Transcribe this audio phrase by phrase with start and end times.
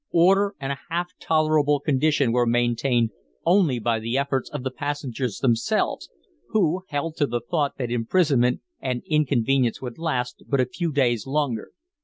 [0.13, 3.11] Order and a half tolerable condition were maintained
[3.45, 6.09] only by the efforts of the passengers themselves,
[6.49, 11.27] who held to the thought that imprisonment and inconvenience would last but a few days
[11.27, 11.69] longer.